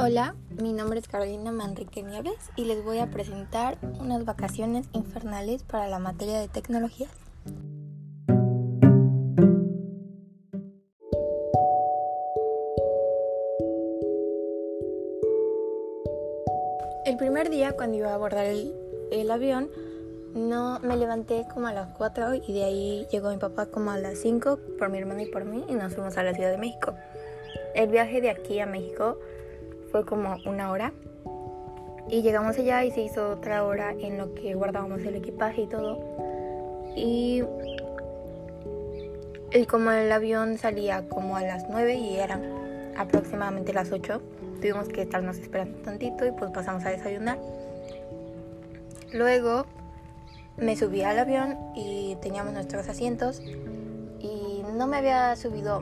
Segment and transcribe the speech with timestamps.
[0.00, 5.64] Hola, mi nombre es Carolina Manrique Nieves y les voy a presentar unas vacaciones infernales
[5.64, 7.08] para la materia de tecnología.
[17.04, 19.68] El primer día cuando iba a abordar el, avión,
[20.32, 23.98] no me levanté como a las 4 y de ahí llegó mi papá como a
[23.98, 26.58] las 5 por mi hermana y por mí y nos fuimos a la Ciudad de
[26.58, 26.94] México.
[27.74, 29.18] El viaje de aquí a México
[29.90, 30.92] fue como una hora
[32.10, 35.66] y llegamos allá y se hizo otra hora en lo que guardábamos el equipaje y
[35.66, 35.98] todo.
[36.96, 37.42] Y,
[39.52, 42.42] y como el avión salía como a las 9 y eran
[42.96, 44.22] aproximadamente las 8,
[44.60, 47.38] tuvimos que estarnos esperando tantito y pues pasamos a desayunar.
[49.12, 49.66] Luego
[50.56, 53.40] me subí al avión y teníamos nuestros asientos
[54.20, 55.80] y no me había subido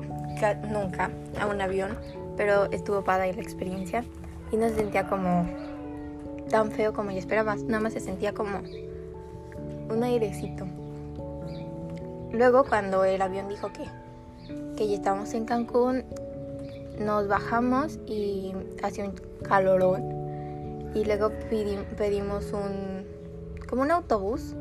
[0.68, 1.10] nunca
[1.40, 1.96] a un avión,
[2.36, 4.04] pero estuvo padre la experiencia
[4.52, 5.46] y no se sentía como
[6.50, 8.60] tan feo como yo esperaba, nada más se sentía como
[9.88, 10.66] un airecito.
[12.32, 13.84] Luego cuando el avión dijo que,
[14.76, 16.04] que ya estábamos en Cancún,
[16.98, 21.30] nos bajamos y hacía un calorón y luego
[21.96, 23.04] pedimos un
[23.68, 24.54] como un autobús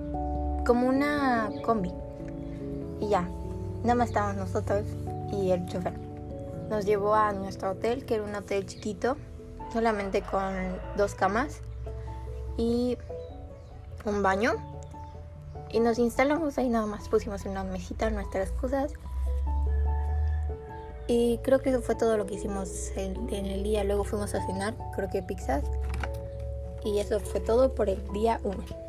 [0.65, 1.91] como una combi.
[2.99, 3.29] Y ya,
[3.83, 4.83] nada más estábamos nosotros
[5.31, 6.04] y el chofer.
[6.69, 9.17] Nos llevó a nuestro hotel, que era un hotel chiquito,
[9.71, 10.53] solamente con
[10.97, 11.59] dos camas
[12.57, 12.97] y
[14.05, 14.53] un baño.
[15.71, 18.93] Y nos instalamos ahí nada más, pusimos en una mesita nuestras cosas.
[21.07, 23.83] Y creo que eso fue todo lo que hicimos en, el día.
[23.83, 25.63] Luego fuimos a cenar, creo que pizzas.
[26.83, 28.84] Y eso fue todo por el día 1.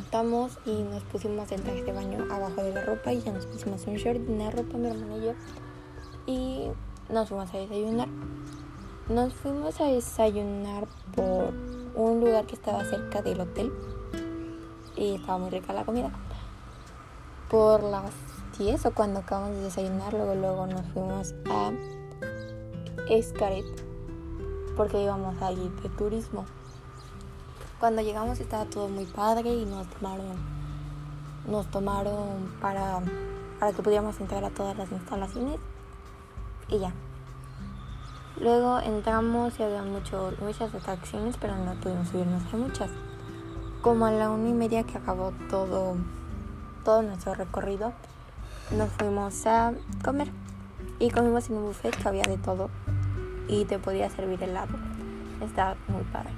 [0.00, 3.44] Levantamos y nos pusimos el traje de baño abajo de la ropa y ya nos
[3.46, 5.32] pusimos un short, una ropa, mi hermano y yo.
[6.26, 6.68] Y
[7.12, 8.08] nos fuimos a desayunar.
[9.08, 11.52] Nos fuimos a desayunar por
[11.94, 13.72] un lugar que estaba cerca del hotel
[14.96, 16.10] y estaba muy rica la comida.
[17.50, 18.12] Por las
[18.58, 21.72] 10 o cuando acabamos de desayunar, luego luego nos fuimos a
[23.10, 23.64] Escaret
[24.76, 26.46] porque íbamos allí de turismo.
[27.80, 30.36] Cuando llegamos estaba todo muy padre y nos tomaron,
[31.48, 33.00] nos tomaron para,
[33.58, 35.58] para que pudiéramos entrar a todas las instalaciones
[36.68, 36.92] y ya.
[38.38, 42.90] Luego entramos y había mucho, muchas atracciones, pero no pudimos subirnos a muchas.
[43.80, 45.96] Como a la una y media que acabó todo,
[46.84, 47.94] todo nuestro recorrido,
[48.76, 49.72] nos fuimos a
[50.04, 50.30] comer
[50.98, 52.68] y comimos en un buffet que había de todo
[53.48, 54.74] y te podía servir helado.
[55.40, 56.30] Estaba muy padre.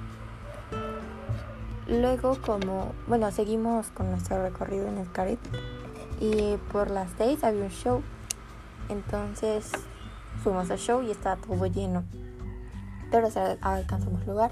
[2.01, 5.37] Luego como, bueno, seguimos con nuestro recorrido en el
[6.19, 8.01] y por las seis había un show.
[8.89, 9.71] Entonces
[10.43, 12.03] fuimos al show y estaba todo lleno.
[13.11, 13.27] Pero
[13.61, 14.51] alcanzamos lugar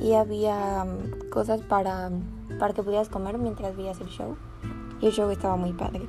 [0.00, 2.10] y había um, cosas para,
[2.58, 4.34] para que pudieras comer mientras veías el show.
[5.02, 6.08] Y el show estaba muy padre.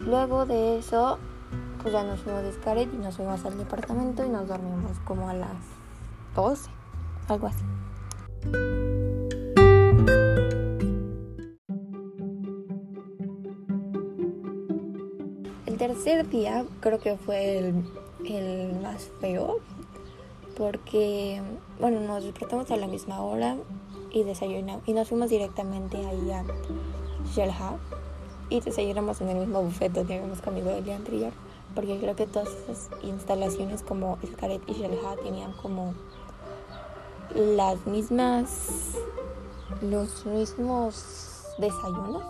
[0.00, 1.18] Luego de eso,
[1.80, 5.28] pues ya nos fuimos de Scaret y nos fuimos al departamento y nos dormimos como
[5.28, 5.62] a las
[6.34, 6.68] 12,
[7.28, 7.64] algo así.
[15.74, 19.58] El tercer día creo que fue el, más feo
[20.56, 21.42] porque,
[21.80, 23.56] bueno, nos despertamos a la misma hora
[24.12, 26.44] y desayunamos y nos fuimos directamente ahí a
[27.34, 27.76] Shellha
[28.50, 31.32] y desayunamos en el mismo buffet donde habíamos comido el día anterior
[31.74, 35.94] porque creo que todas esas instalaciones como Scaret y Shellha tenían como
[37.34, 38.96] las mismas,
[39.80, 42.22] los mismos desayunos.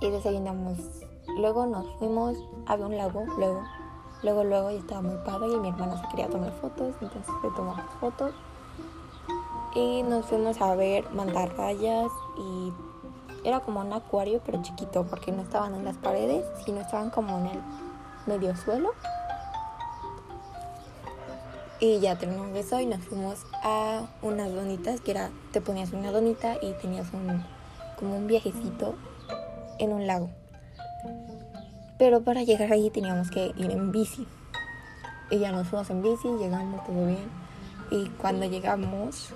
[0.00, 0.78] Y desayunamos.
[1.38, 2.36] Luego nos fuimos,
[2.66, 3.62] había un lago, luego,
[4.22, 7.48] luego, luego, y estaba muy padre y mi hermana se quería tomar fotos, entonces se
[7.56, 8.32] tomamos fotos.
[9.74, 12.72] Y nos fuimos a ver mantarrayas y
[13.44, 17.38] era como un acuario pero chiquito porque no estaban en las paredes, sino estaban como
[17.38, 17.60] en el
[18.26, 18.90] medio suelo.
[21.80, 26.12] Y ya terminamos eso y nos fuimos a unas donitas, que era, te ponías una
[26.12, 27.44] donita y tenías un,
[27.98, 28.94] como un viajecito
[29.78, 30.30] en un lago.
[31.98, 34.26] Pero para llegar allí teníamos que ir en bici.
[35.30, 37.28] Y ya nos fuimos en bici, llegamos todo bien.
[37.90, 39.30] Y cuando llegamos,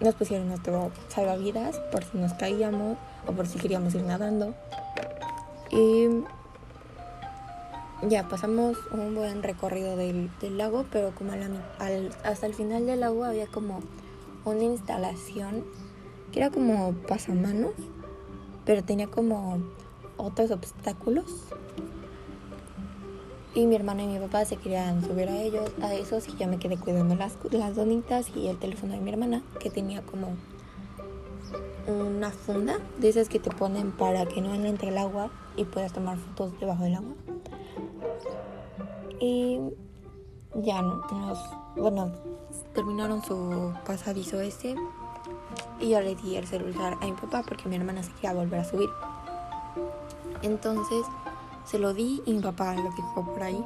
[0.00, 4.54] nos pusieron nuestro salvavidas por si nos caíamos o por si queríamos ir nadando.
[5.70, 6.08] Y
[8.02, 11.32] ya pasamos un buen recorrido del, lago, pero como
[12.24, 13.80] hasta el final del lago había como
[14.44, 15.64] una instalación
[16.32, 17.72] que era como pasamanos,
[18.64, 19.58] pero tenía como
[20.16, 21.24] otros obstáculos.
[23.54, 26.46] Y mi hermana y mi papá se querían subir a ellos, a esos, y ya
[26.46, 30.36] me quedé cuidando las, las donitas y el teléfono de mi hermana, que tenía como
[31.88, 35.92] una funda de esas que te ponen para que no entre el agua y puedas
[35.92, 37.14] tomar fotos debajo del agua.
[39.20, 39.60] Y
[40.54, 41.38] ya no, nos,
[41.76, 42.12] bueno,
[42.74, 44.76] terminaron su pasadizo ese
[45.80, 48.60] y yo le di el celular a mi papá porque mi hermana se quería volver
[48.60, 48.88] a subir.
[50.42, 51.04] Entonces
[51.64, 53.64] se lo di y mi papá lo dejó por ahí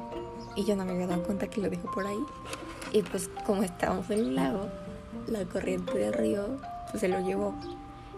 [0.55, 2.23] y yo no me había dado cuenta que lo dejó por ahí.
[2.91, 4.67] Y pues como estábamos en el lago,
[5.27, 6.45] la corriente del río
[6.91, 7.53] pues se lo llevó.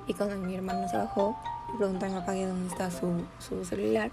[0.08, 1.36] Y cuando mi hermano se bajó,
[1.72, 4.12] le preguntó a papá dónde estaba su, su celular.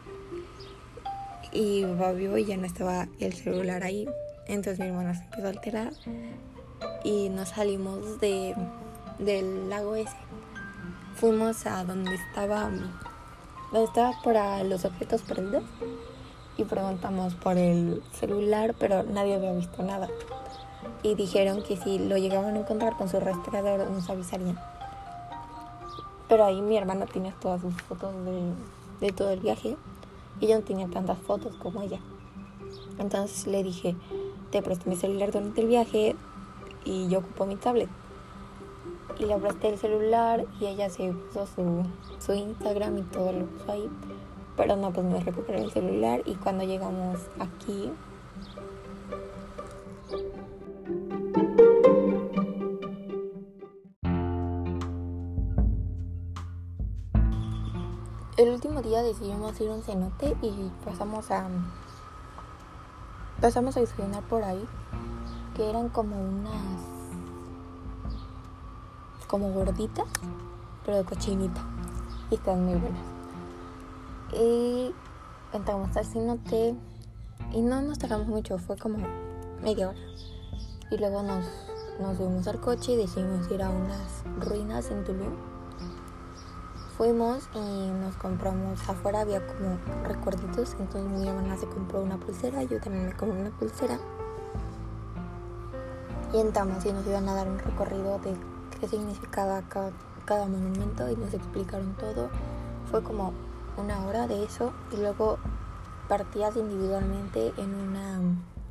[1.52, 4.08] Y mi papá vio y ya no estaba el celular ahí.
[4.46, 5.92] Entonces mi hermana se empezó a alterar
[7.04, 8.54] y nos salimos de,
[9.18, 10.16] del lago ese.
[11.14, 12.70] Fuimos a donde estaba,
[13.70, 15.64] donde estaba para los objetos perdidos
[16.56, 20.08] y preguntamos por el celular, pero nadie había visto nada.
[21.02, 24.58] Y dijeron que si lo llegaban a encontrar con su rastreador nos avisarían.
[26.28, 29.76] Pero ahí mi hermana tiene todas sus fotos de, de todo el viaje
[30.42, 32.00] y yo no tenía tantas fotos como ella.
[32.98, 33.94] Entonces le dije,
[34.50, 36.16] te presto mi celular durante el viaje
[36.84, 37.88] y yo ocupo mi tablet.
[39.20, 41.84] Y le presté el celular y ella se puso su,
[42.18, 43.88] su Instagram y todo lo puso ahí.
[44.56, 47.90] Pero no, pues me recuperé el celular y cuando llegamos aquí...
[58.82, 61.46] Día decidimos ir a un cenote y pasamos a
[63.40, 64.64] pasamos a desayunar por ahí,
[65.56, 66.80] que eran como unas,
[69.26, 70.06] como gorditas,
[70.84, 71.60] pero de cochinita,
[72.30, 73.02] y están muy buenas.
[74.32, 74.94] Y
[75.52, 76.74] entramos al cenote
[77.52, 78.98] y no nos tardamos mucho, fue como
[79.62, 80.00] media hora.
[80.90, 81.44] Y luego nos,
[82.00, 85.51] nos subimos al coche y decidimos ir a unas ruinas en Tulum
[87.02, 92.62] fuimos y nos compramos afuera había como recuerditos entonces mi hermana se compró una pulsera
[92.62, 93.98] yo también me compré una pulsera.
[96.32, 98.36] Y entramos y nos iban a dar un recorrido de
[98.78, 99.90] qué significaba cada,
[100.26, 102.30] cada monumento y nos explicaron todo.
[102.88, 103.32] Fue como
[103.76, 105.38] una hora de eso y luego
[106.08, 108.20] partías individualmente en una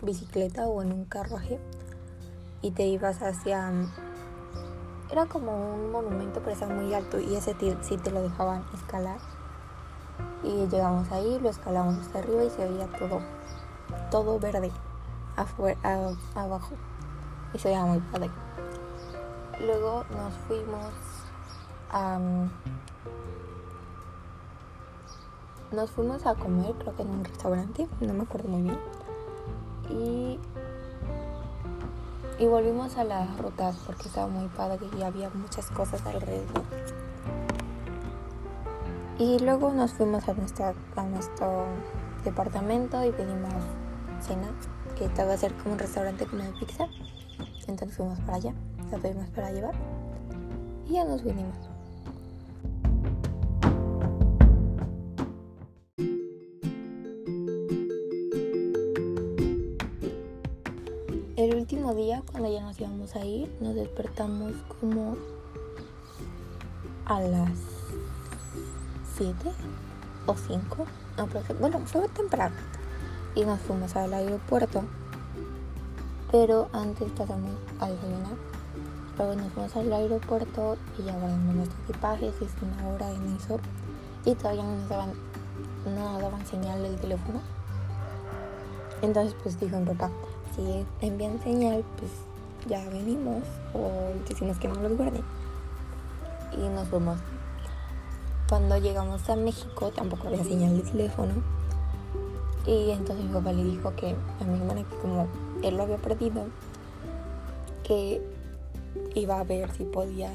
[0.02, 1.60] bicicleta o en un carruaje
[2.62, 3.74] y te ibas hacia
[5.12, 9.18] era como un monumento, pero estaba muy alto y ese sí te lo dejaban escalar.
[10.44, 13.20] Y llegamos ahí, lo escalamos hasta arriba y se veía todo,
[14.10, 14.72] todo verde
[15.36, 16.76] afuera, abajo.
[17.54, 18.30] Y se veía muy padre.
[19.60, 20.94] Luego nos fuimos
[21.92, 22.20] a...
[25.72, 28.80] Nos fuimos a comer, creo que en un restaurante, no me acuerdo muy bien.
[29.90, 30.40] Y
[32.42, 36.64] y volvimos a las rutas porque estaba muy padre y había muchas cosas alrededor.
[39.20, 41.66] Y luego nos fuimos a, nuestra, a nuestro
[42.26, 43.54] departamento y pedimos
[44.22, 44.50] cena,
[44.98, 46.88] que estaba cerca como un restaurante como de pizza.
[47.68, 48.54] Entonces fuimos para allá,
[48.92, 49.76] la pedimos para llevar
[50.88, 51.71] y ya nos vinimos.
[61.42, 65.18] El último día, cuando ya nos íbamos a ir, nos despertamos como
[67.06, 67.50] a las
[69.18, 69.34] 7
[70.28, 70.86] o 5.
[71.60, 72.54] bueno, fue temprano.
[73.34, 74.84] Y nos fuimos al aeropuerto.
[76.32, 78.38] Pero antes pasamos a desayunar.
[79.18, 82.36] Luego nos fuimos al aeropuerto y ya guardamos nuestros equipajes.
[82.40, 83.60] Es una hora en eso.
[84.26, 85.14] Y todavía no nos daban,
[85.86, 87.42] no nos daban señal del teléfono.
[89.02, 90.12] Entonces, pues dijo mi papá
[90.56, 92.12] si envían señal, pues
[92.68, 93.44] ya venimos
[93.74, 93.90] o
[94.28, 95.24] decimos que no los guarden.
[96.54, 97.18] Y nos fuimos.
[98.50, 101.34] Cuando llegamos a México tampoco había señal de teléfono.
[102.66, 105.28] Y entonces mi papá le dijo que a mi hermana que como
[105.64, 106.46] él lo había perdido,
[107.84, 108.22] que
[109.16, 110.32] iba a ver si podía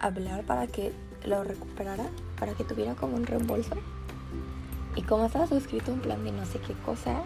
[0.00, 0.92] hablar para que
[1.24, 3.74] lo recuperara, para que tuviera como un reembolso.
[4.96, 7.22] Y como estaba suscrito un plan de no sé qué cosa,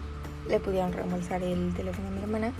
[0.49, 2.53] le pudieron reembolsar el teléfono a mi hermana,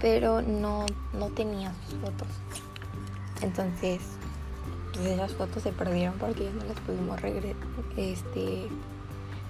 [0.00, 2.28] pero no, no tenía sus fotos.
[3.42, 4.00] Entonces,
[4.92, 7.56] pues esas fotos se perdieron porque ya no las pudimos regresar,
[7.96, 8.68] este,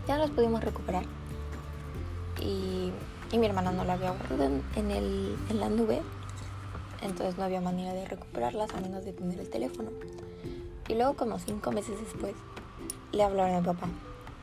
[0.07, 1.05] ya no las pudimos recuperar.
[2.41, 2.93] Y,
[3.33, 4.45] y mi hermana no la había guardado
[4.77, 6.01] en, el, en la nube.
[7.03, 9.91] entonces no había manera de recuperarlas a menos de tener el teléfono.
[10.89, 12.35] Y luego como cinco meses después
[13.13, 13.89] le hablaron a mi papá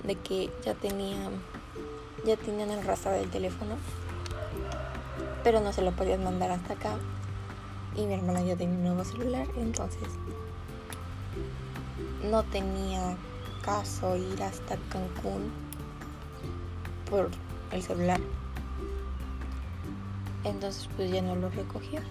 [0.04, 1.30] de que ya tenía
[2.26, 3.78] ya tenían el rastro del teléfono,
[5.44, 6.98] pero no se lo podían mandar hasta acá.
[7.96, 10.04] Y mi hermana ya tenía un nuevo celular, entonces
[12.30, 13.16] no tenía
[13.64, 15.52] caso ir hasta Cancún
[17.10, 17.30] por
[17.72, 18.20] el celular.
[20.44, 22.02] Entonces pues ya no lo recogió.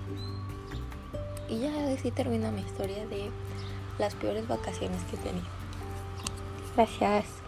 [1.49, 3.31] Y ya así termina mi historia de
[3.99, 5.47] las peores vacaciones que he tenido.
[6.75, 7.44] Gracias.